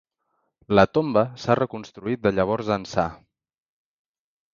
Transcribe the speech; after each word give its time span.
La 0.77 0.85
tomba 0.97 1.23
s'ha 1.43 1.55
reconstruït 1.59 2.23
de 2.23 2.31
llavors 2.37 2.71
ençà. 2.77 3.05